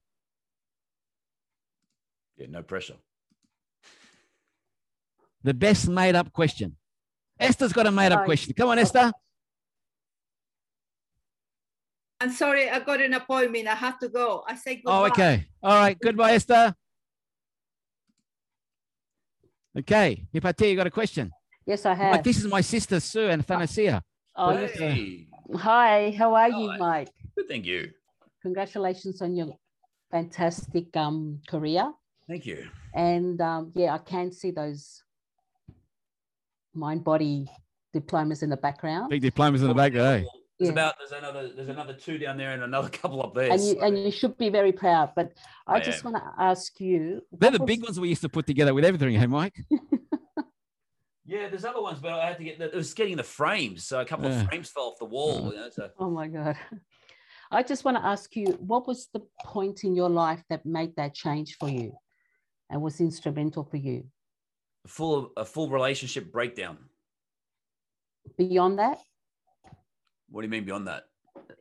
[2.37, 2.97] Yeah, no pressure.
[5.43, 6.77] The best made up question.
[7.39, 8.53] Esther's got a made up question.
[8.55, 9.13] Come on, Esther.
[12.23, 13.67] I'm sorry, I got an appointment.
[13.67, 14.45] I have to go.
[14.47, 14.93] I say goodbye.
[14.93, 15.47] Oh, okay.
[15.63, 15.99] All right.
[15.99, 16.75] Goodbye, Esther.
[19.79, 20.27] Okay.
[20.35, 21.31] Hipati, you got a question?
[21.65, 22.25] Yes, I Like, have.
[22.25, 24.03] this is my sister, Sue Anthanasia.
[24.37, 24.73] Oh, Yes.
[24.73, 26.15] Hey, hi.
[26.19, 27.09] How are you, Mike?
[27.37, 27.91] good, thank you.
[28.43, 29.57] Congratulations on your
[30.11, 31.91] fantastic um, career.
[32.29, 32.69] Thank you.
[32.95, 35.03] And um, yeah, I can see those
[36.75, 37.47] mind body
[37.93, 39.11] diplomas in the background.
[39.11, 40.07] Big diplomas in the background.
[40.07, 40.19] there.
[40.19, 40.25] Eh?
[40.59, 40.73] There's Yeah.
[40.73, 43.51] about there's another there's another two down there and another couple up there.
[43.51, 45.13] And you, so- and you should be very proud.
[45.17, 45.33] But
[45.67, 46.13] I I just am.
[46.13, 47.23] want to ask you.
[47.33, 49.19] They're what the big ones we used to put together with everything.
[49.19, 49.57] Hey, Mike.
[51.27, 53.85] yeah, there's other ones, but I had to get the, it was getting the frames.
[53.87, 54.43] So a couple Yeah.
[54.43, 55.45] of frames fell off the wall.
[55.45, 55.51] Yeah.
[55.51, 56.57] You know, so Oh my God.
[57.53, 60.95] I just want to ask you, what was the point in your life that made
[60.97, 61.93] that change for you
[62.69, 64.05] and was instrumental for you?
[64.87, 66.79] Full a full relationship breakdown.
[68.39, 68.99] Beyond that,
[70.29, 71.05] What do you mean beyond that?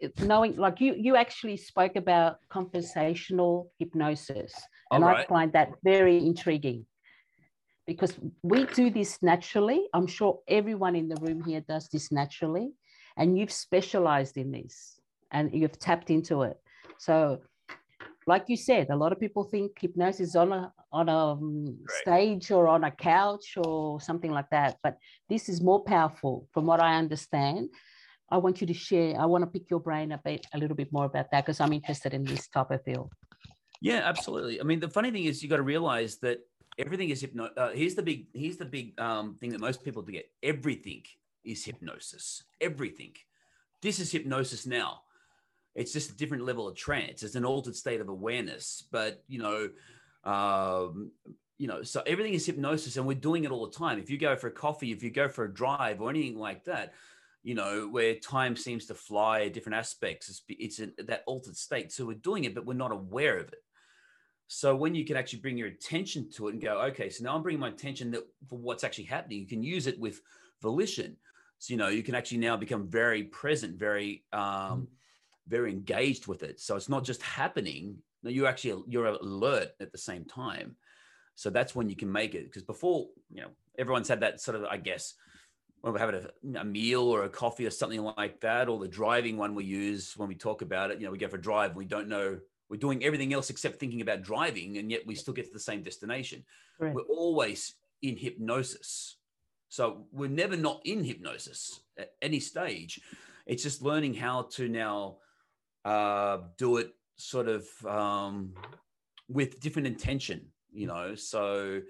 [0.01, 4.53] it- knowing like you you actually spoke about conversational hypnosis
[4.91, 6.85] and i find that very intriguing.
[7.85, 9.81] Because we do this naturally.
[9.95, 12.71] I'm sure everyone in the room here does this naturally
[13.17, 14.99] and you've specialized in this
[15.31, 16.57] and you've tapped into it.
[16.99, 17.41] So
[18.27, 21.65] like you said a lot of people think hypnosis is on a on a um,
[21.65, 22.01] Right.
[22.01, 24.97] stage or on a couch or something like that but
[25.29, 27.69] this is more powerful from what i understand
[28.31, 29.19] I want you to share.
[29.19, 31.59] I want to pick your brain a bit, a little bit more about that because
[31.59, 33.11] I'm interested in this type of field.
[33.81, 34.59] Yeah, absolutely.
[34.59, 36.39] I mean, the funny thing is, you got to realize that
[36.77, 37.49] everything is hypno.
[37.57, 38.27] Uh, here's the big.
[38.33, 40.25] Here's the big um, thing that most people forget.
[40.43, 41.03] Everything
[41.43, 42.43] is hypnosis.
[42.59, 43.13] Everything.
[43.81, 45.01] This is hypnosis now.
[45.75, 47.23] It's just a different level of trance.
[47.23, 48.83] It's an altered state of awareness.
[48.91, 49.69] But you know,
[50.23, 51.11] um,
[51.57, 53.99] you know, so everything is hypnosis, and we're doing it all the time.
[53.99, 56.63] If you go for a coffee, if you go for a drive, or anything like
[56.65, 56.93] that,
[57.43, 60.29] you know, where time seems to fly different aspects.
[60.29, 61.91] It's, it's in that altered state.
[61.91, 63.63] So we're doing it, but we're not aware of it.
[64.47, 67.35] So when you can actually bring your attention to it and go, okay, so now
[67.35, 70.21] I'm bringing my attention that for what's actually happening, you can use it with
[70.61, 71.17] volition.
[71.59, 74.87] So you know, you can actually now become very present, very, um,
[75.49, 76.59] very engaged with it.
[76.59, 77.97] So it's not just happening.
[78.23, 80.75] No, you actually you're alert at the same time.
[81.35, 82.45] So that's when you can make it.
[82.45, 85.15] Because before, you know, everyone's had that sort of, I guess,
[85.81, 88.87] when we're having a, a meal or a coffee or something like that, or the
[88.87, 90.99] driving one we use when we talk about it.
[90.99, 93.79] You know, we go for a drive, we don't know, we're doing everything else except
[93.79, 96.43] thinking about driving, and yet we still get to the same destination.
[96.77, 96.95] Correct.
[96.95, 99.15] We're always in hypnosis.
[99.69, 103.01] So we're never not in hypnosis at any stage.
[103.45, 105.17] It's just learning how to now
[105.85, 108.53] uh, do it sort of um,
[109.27, 111.15] with different intention, you know.
[111.15, 111.81] So,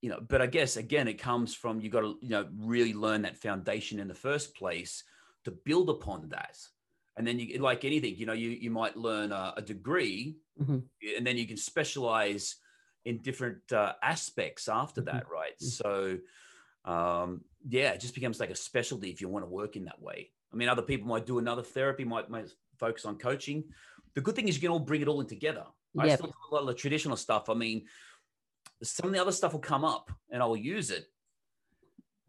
[0.00, 2.94] you know, but I guess again, it comes from you got to, you know, really
[2.94, 5.04] learn that foundation in the first place
[5.44, 6.58] to build upon that.
[7.16, 10.88] And then you, like anything, you know, you, you might learn a, a degree Mhm.
[11.16, 12.56] and then you can specialize
[13.04, 15.06] in different uh, aspects after Mhm.
[15.06, 15.60] that, right?
[15.60, 15.66] Mhm.
[15.70, 16.18] So,
[16.84, 20.00] um, yeah, it just becomes like a specialty if you want to work in that
[20.00, 20.32] way.
[20.52, 23.64] I mean, other people might do another therapy, might, might focus on coaching.
[24.14, 25.64] The good thing is you can all bring it all in together.
[25.98, 27.48] I still do a lot of the traditional stuff.
[27.48, 27.86] I mean,
[28.82, 31.06] some of the other stuff will come up and I'll use it.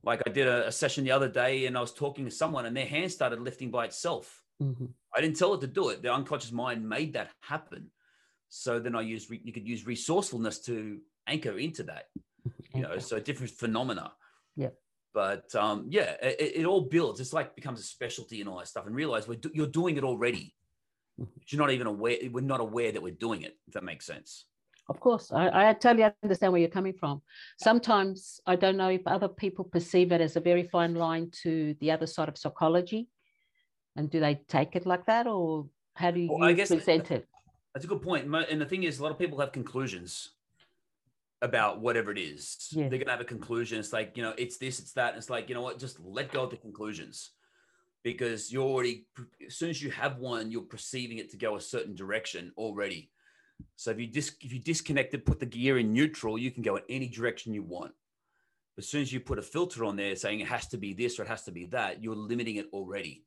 [0.04, 2.66] Like I did a, a session the other day and I was talking to someone
[2.68, 4.44] and their hand started lifting by itself.
[4.62, 4.90] Mhm.
[5.16, 6.02] I didn't tell it to do it.
[6.02, 7.90] The unconscious mind made that happen.
[8.50, 12.06] So then I used, re- you could use resourcefulness to anchor into that,
[12.74, 14.14] you know, so different phenomena.
[14.56, 14.70] Yeah.
[15.16, 17.22] But um, yeah, it, it all builds.
[17.22, 19.96] It's like becomes a specialty and all that stuff and realize we're do- you're doing
[19.96, 20.54] it already.
[21.20, 21.28] Mhm.
[21.40, 22.18] But you're not even aware.
[22.30, 24.46] We're not aware that we're doing it, if that makes sense.
[24.90, 27.22] Of course, I, I totally understand where you're coming from.
[27.58, 31.74] Sometimes I don't know if other people perceive it as a very fine line to
[31.80, 33.08] the other side of psychology.
[33.96, 37.10] And do they take it like that, or how do you Well, I guess- present
[37.12, 37.26] it?
[37.74, 38.26] That's a good point.
[38.52, 40.32] And the thing is, a lot of people have conclusions
[41.42, 42.68] about whatever it is.
[42.72, 42.90] Yeah.
[42.90, 43.80] They're gonna have a conclusion.
[43.80, 45.10] It's like, you know, it's this, it's that.
[45.10, 47.32] And it's like, you know what, just let go of the conclusions.
[48.04, 49.08] Because you're already
[49.46, 53.10] as soon as you have one, you're perceiving it to go a certain direction already.
[53.76, 56.62] So if you dis if you disconnect it, put the gear in neutral, you can
[56.62, 57.94] go in any direction you want.
[58.76, 60.94] But As soon as you put a filter on there saying it has to be
[60.94, 63.24] this or it has to be that, you're limiting it already.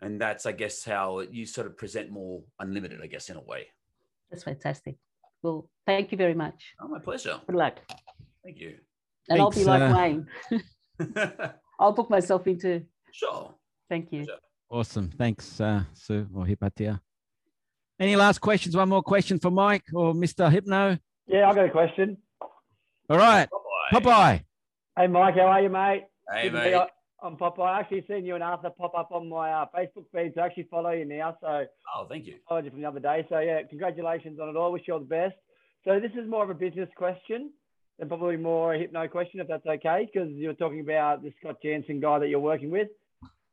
[0.00, 3.42] And that's, I guess, how you sort of present more unlimited, I guess, in a
[3.42, 3.68] way.
[4.30, 4.96] That's fantastic.
[5.42, 6.74] Well, thank you very much.
[6.80, 7.40] Oh, my pleasure.
[7.46, 7.78] Good luck.
[8.44, 8.76] Thank you.
[9.28, 11.50] And I'll be Thanks, like uh, Wayne.
[11.80, 12.82] I'll book myself into.
[13.12, 13.54] sure.
[13.88, 14.24] Thank you.
[14.24, 14.36] Sure.
[14.70, 15.10] Awesome.
[15.18, 17.00] Thanks, uh, Sue or Hipatia.
[17.98, 18.76] Any last questions?
[18.76, 20.50] One more question for Mike or Mr.
[20.50, 20.98] Hypno?
[21.26, 22.16] Yeah, I've got a question.
[23.08, 23.48] All right.
[23.92, 24.00] Bye-bye.
[24.00, 24.44] Popeye.
[24.96, 26.04] Hey, Mike, how are you, mate?
[26.32, 26.88] Hey, Good mate.
[27.22, 27.60] On- I'm Popeye.
[27.66, 30.46] I actually seen you and Arthur pop up on my uh, Facebook feed, so I
[30.46, 31.36] actually follow you now.
[31.40, 32.34] So Oh, thank you.
[32.34, 33.26] I followed you from the other day.
[33.28, 34.72] So yeah, congratulations on it all.
[34.72, 35.34] Wish you all the best.
[35.84, 37.50] So this is more of a business question
[37.98, 41.56] and probably more a hypno question, if that's okay, because you're talking about the Scott
[41.62, 42.88] Jansen guy that you're working with.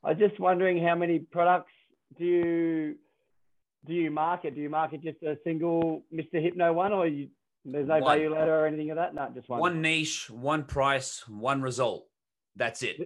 [0.04, 1.72] I was just wondering how many products
[2.18, 2.96] do you
[3.86, 4.56] do you market?
[4.56, 6.42] Do you market just a single Mr.
[6.42, 7.30] Hypno one, or you,
[7.64, 8.04] there's no One.
[8.04, 9.14] value ladder or anything of that?
[9.16, 9.60] No, just one.
[9.60, 12.08] One niche, one price, one result.
[12.56, 12.98] That's it.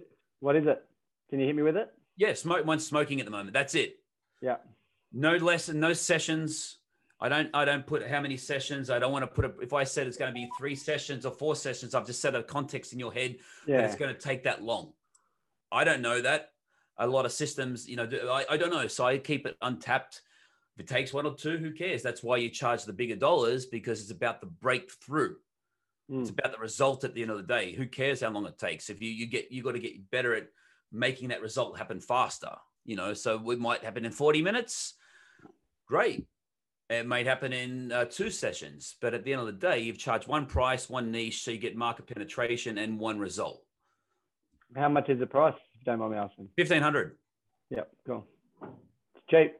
[0.42, 0.84] What is it?
[1.30, 1.94] Can you hit me with it?
[2.16, 3.52] Yeah, smoke one smoking at the moment.
[3.52, 4.00] That's it.
[4.40, 4.56] Yeah.
[5.12, 6.78] No lesson, no sessions.
[7.20, 8.90] I don't I don't put how many sessions.
[8.90, 11.24] I don't want to put a if I said it's going to be three sessions
[11.24, 13.36] or four sessions, I've just set a context in your head
[13.68, 14.92] that it's going to take that long.
[15.70, 16.50] I don't know that.
[16.98, 18.88] A lot of systems, you know, I, I don't know.
[18.88, 20.22] So I keep it untapped.
[20.74, 22.02] If it takes one or two, who cares?
[22.02, 25.36] That's why you charge the bigger dollars because it's about the breakthrough.
[26.12, 26.38] It's Mm.
[26.38, 27.72] about the result at the end of the day.
[27.72, 28.90] Who cares how long it takes?
[28.90, 30.48] If you you get you got to get better at
[30.90, 32.54] making that result happen faster.
[32.84, 34.94] You know, so it might happen in 40 minutes.
[35.86, 36.26] Great.
[36.90, 39.98] It might happen in uh, two sessions, but at the end of the day, you've
[39.98, 43.64] charged one price, one niche, so you get market penetration and one result.
[44.76, 45.54] How much is the price?
[45.86, 46.48] Don't mind me asking.
[46.56, 47.16] 1500.
[47.70, 48.26] Yep, cool.
[48.62, 49.54] It's cheap.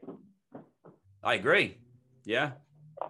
[1.23, 1.77] I agree.
[2.25, 2.51] Yeah.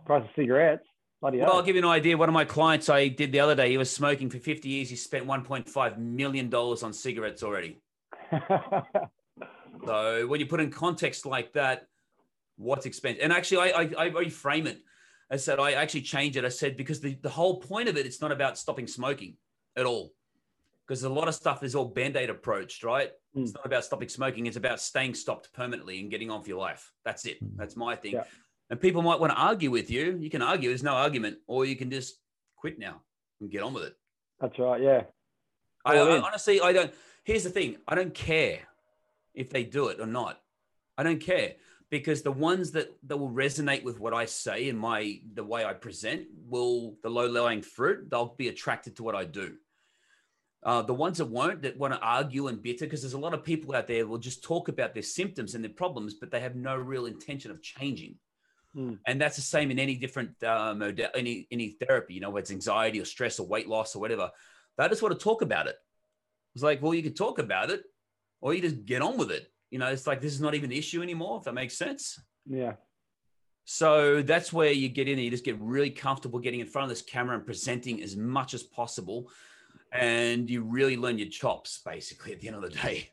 [0.06, 0.86] Price of cigarettes.
[1.23, 1.55] Bloody Well, hell.
[1.55, 2.17] I'll give you an idea.
[2.17, 4.89] One of my clients I did the other day, he was smoking for 50 years.
[4.89, 7.81] He spent $1.5 million on cigarettes already.
[9.86, 11.88] So when you put in context like that,
[12.55, 13.21] what's expensive?
[13.21, 14.79] And actually, I, I, I reframe it.
[15.29, 16.45] I said, I actually changed it.
[16.45, 19.36] I said, because the, the whole point of it, it's not about stopping smoking
[19.75, 20.13] at all.
[20.88, 23.12] Because a lot of stuff is all band-aid approached, right?
[23.36, 23.55] It's Mm.
[23.55, 24.45] not about stopping smoking.
[24.45, 26.89] It's about staying stopped permanently and getting on with your life.
[27.03, 27.39] That's it.
[27.57, 28.13] That's my thing.
[28.13, 28.23] Yeah.
[28.69, 30.17] And people might want to argue with you.
[30.19, 30.69] You can argue.
[30.69, 31.38] There's no argument.
[31.47, 32.15] Or you can just
[32.56, 33.02] quit now
[33.39, 33.95] and get on with it.
[34.39, 34.82] That's right.
[34.82, 35.04] Yeah.
[35.86, 36.93] I, I honestly, I don't.
[37.23, 38.60] Here's the thing: I don't care
[39.34, 40.39] if they do it or not.
[40.97, 41.56] I don't care
[41.89, 45.65] because the ones that that will resonate with what I say and my the way
[45.65, 48.10] I present will the low lying fruit.
[48.10, 49.58] They'll be attracted to what I do.
[50.63, 53.34] Uh, the ones that won't, that want to argue and bitter, because there's a lot
[53.34, 56.39] of people out there will just talk about their symptoms and their problems, but they
[56.39, 58.15] have no real intention of changing.
[58.73, 58.93] Hmm.
[59.05, 62.15] And that's the same in any different uh, modal, any any therapy.
[62.15, 64.31] You know, whether it's anxiety or stress or weight loss or whatever.
[64.77, 65.75] They just want to talk about it.
[66.55, 67.83] It's like, well, you can talk about it,
[68.41, 69.51] or you just get on with it.
[69.69, 71.38] You know, it's like this is not even an issue anymore.
[71.38, 72.19] If that makes sense.
[72.47, 72.73] Yeah.
[73.65, 76.83] So that's where you get in and you just get really comfortable getting in front
[76.83, 79.29] of this camera and presenting as much as possible.
[79.91, 83.12] And you really learn your chops basically at the end of the day.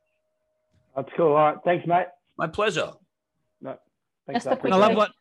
[0.96, 1.28] That's cool.
[1.28, 1.56] All right.
[1.64, 2.06] Thanks, mate.
[2.36, 2.92] My pleasure.
[3.60, 3.78] No,
[4.26, 5.12] Thanks, Just a I love what.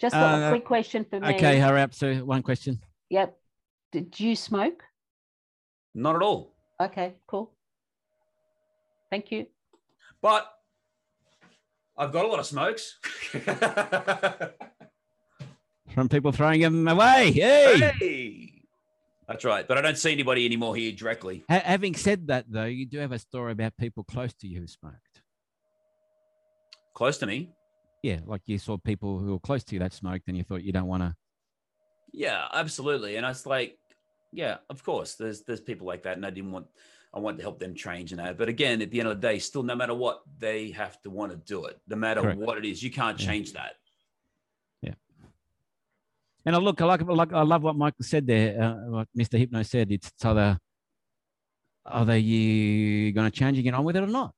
[0.00, 1.34] Just a Uh, quick question for me.
[1.34, 1.92] Okay, hurry up.
[1.92, 2.80] So one question.
[3.10, 3.36] Yep.
[3.92, 4.82] Did you smoke?
[5.94, 6.54] Not at all.
[6.80, 7.52] Okay, cool.
[9.10, 9.46] Thank you.
[10.22, 10.50] But
[11.98, 12.98] I've got a lot of smokes.
[15.94, 17.32] From people throwing them away.
[17.32, 17.92] Hey.
[17.98, 18.62] hey.
[19.28, 19.66] That's right.
[19.68, 21.44] But I don't see anybody anymore here directly.
[21.50, 24.60] Ha- having said that, though, you do have a story about people close to you
[24.60, 25.22] who smoked.
[26.94, 27.50] Close to me.
[28.02, 30.62] Yeah, like you saw people who were close to you that smoked, and you thought
[30.62, 31.14] you don't want to.
[32.12, 33.16] Yeah, absolutely.
[33.16, 33.78] And I was like,
[34.32, 35.14] yeah, of course.
[35.16, 36.66] There's there's people like that, and I didn't want
[37.12, 38.38] I wanted to help them change and that.
[38.38, 41.10] But again, at the end of the day, still, no matter what, they have to
[41.10, 41.80] want to do it.
[41.88, 42.38] No matter Correct.
[42.38, 43.26] what it is, you can't Yeah.
[43.26, 43.72] change that.
[44.80, 44.94] Yeah.
[46.46, 48.62] And I look, I like, I like, I love what Michael said there.
[48.62, 49.38] Uh, what Mr.
[49.38, 49.90] Hypno said.
[49.90, 50.58] It's either
[51.86, 54.32] either you going to change and get on with it or not.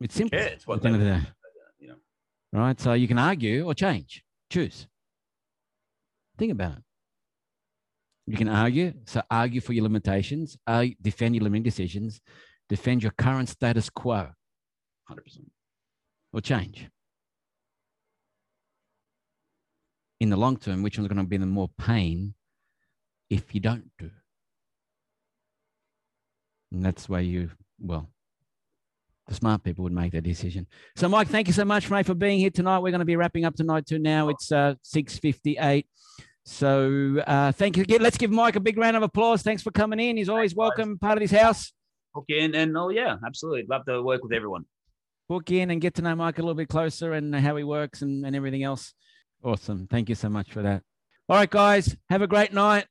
[0.00, 0.38] It's simple.
[0.38, 1.26] Yeah, it's what at the end of the day.
[2.52, 2.80] Right?
[2.80, 4.22] So you can argue or change.
[4.50, 4.86] Choose.
[6.38, 6.82] Think about it.
[8.26, 8.92] You can argue.
[9.06, 10.56] So argue for your limitations.
[10.66, 12.20] Uh, defend your limiting decisions.
[12.68, 14.28] Defend your current status quo
[15.06, 15.50] Hundred percent.
[16.32, 16.88] or change.
[20.20, 22.34] In the long term, which one's going to be the more pain
[23.30, 24.10] if you don't do?
[26.72, 28.10] And that's where you, well,
[29.28, 30.66] the smart people would make that decision.
[30.96, 32.80] So, Mike, thank you so much, mate, for being here tonight.
[32.80, 33.98] We're going to be wrapping up tonight too.
[33.98, 35.86] Now it's uh, six fifty-eight.
[36.44, 37.82] So, uh, thank you.
[37.82, 38.00] again.
[38.00, 39.42] Let's give Mike a big round of applause.
[39.42, 40.16] Thanks for coming in.
[40.16, 41.72] He's always welcome, part of this house.
[42.16, 43.66] Okay, and, and oh yeah, absolutely.
[43.68, 44.64] Love to work with everyone.
[45.28, 48.02] book in and get to know Mike a little bit closer and how he works
[48.02, 48.94] and, and everything else.
[49.42, 49.86] Awesome.
[49.86, 50.82] Thank you so much for that.
[51.28, 52.86] All right, guys, have a great night.